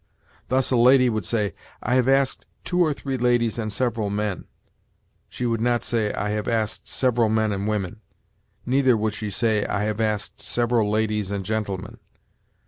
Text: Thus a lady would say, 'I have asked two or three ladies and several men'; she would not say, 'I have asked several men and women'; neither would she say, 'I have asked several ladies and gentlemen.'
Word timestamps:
Thus 0.47 0.71
a 0.71 0.77
lady 0.77 1.11
would 1.11 1.27
say, 1.27 1.53
'I 1.83 1.93
have 1.93 2.07
asked 2.07 2.47
two 2.63 2.79
or 2.83 2.91
three 2.91 3.17
ladies 3.19 3.59
and 3.59 3.71
several 3.71 4.09
men'; 4.09 4.45
she 5.29 5.45
would 5.45 5.61
not 5.61 5.83
say, 5.83 6.11
'I 6.11 6.29
have 6.29 6.47
asked 6.47 6.87
several 6.87 7.29
men 7.29 7.51
and 7.51 7.67
women'; 7.67 8.01
neither 8.65 8.97
would 8.97 9.13
she 9.13 9.29
say, 9.29 9.63
'I 9.63 9.83
have 9.83 10.01
asked 10.01 10.41
several 10.41 10.89
ladies 10.89 11.29
and 11.29 11.45
gentlemen.' 11.45 11.99